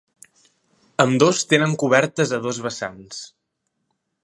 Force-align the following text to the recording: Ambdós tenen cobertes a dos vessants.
Ambdós 1.03 1.43
tenen 1.51 1.77
cobertes 1.83 2.33
a 2.37 2.41
dos 2.47 2.63
vessants. 2.65 3.23